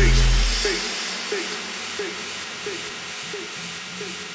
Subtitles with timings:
[0.00, 0.22] face,
[0.62, 0.78] face,
[1.28, 1.56] face,
[1.98, 2.16] face,
[2.64, 2.90] face,
[3.30, 3.50] face,
[3.98, 4.29] face, face.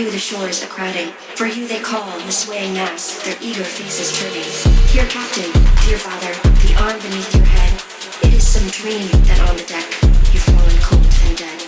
[0.00, 1.08] You, the shores are crowding.
[1.36, 4.48] For you, they call the swaying mass, their eager faces turning.
[4.88, 5.50] Here, captain,
[5.84, 6.32] dear father,
[6.64, 7.72] the arm beneath your head.
[8.22, 9.86] It is some dream that on the deck
[10.32, 11.58] you've fallen cold and dead.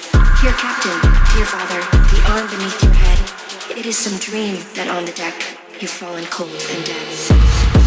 [0.41, 0.99] Dear captain,
[1.37, 3.79] dear father, the arm beneath your head.
[3.79, 5.35] It is some dream that on the deck
[5.81, 7.82] you've fallen cold and dead.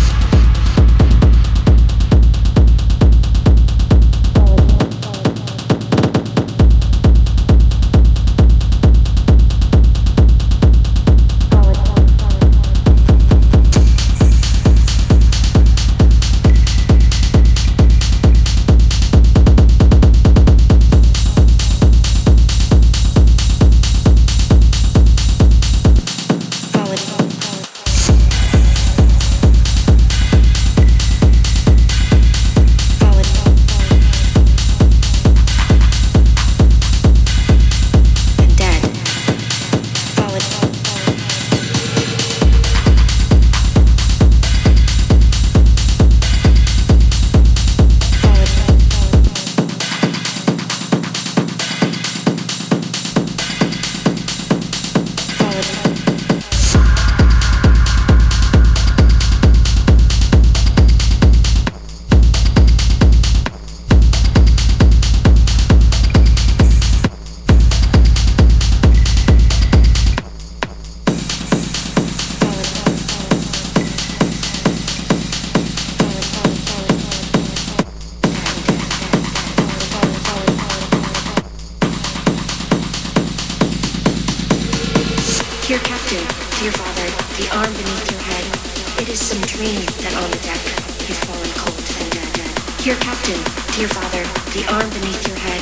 [86.16, 86.24] Dear
[86.62, 89.02] dear father, the arm beneath your head.
[89.02, 90.64] It is some dream that on the deck
[91.10, 92.56] you've fallen cold and dead.
[92.82, 93.36] Dear captain,
[93.76, 94.24] dear father,
[94.56, 95.62] the arm beneath your head.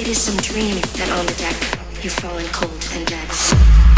[0.00, 1.54] It is some dream that on the deck
[2.02, 3.93] you've fallen cold and dead.